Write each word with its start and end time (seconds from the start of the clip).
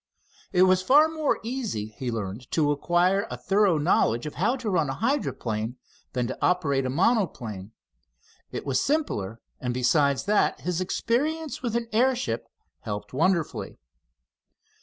It 0.51 0.63
was 0.63 0.81
far 0.81 1.07
more 1.07 1.39
easy, 1.43 1.89
he 1.95 2.05
had 2.07 2.15
learned, 2.15 2.49
to 2.53 2.71
acquire 2.71 3.27
a 3.29 3.37
thorough 3.37 3.77
knowledge, 3.77 4.25
of 4.25 4.33
how 4.33 4.55
to 4.55 4.67
run 4.71 4.89
a 4.89 4.95
hydroplane 4.95 5.77
than 6.13 6.25
to 6.25 6.37
operate 6.41 6.87
a 6.87 6.89
monoplane. 6.89 7.71
It 8.51 8.65
was 8.65 8.81
simpler, 8.81 9.41
and 9.59 9.75
besides 9.75 10.23
that 10.23 10.61
his 10.61 10.81
experience 10.81 11.61
with 11.61 11.75
an 11.75 11.87
airship 11.93 12.47
helped 12.79 13.13
wonderfully. 13.13 13.77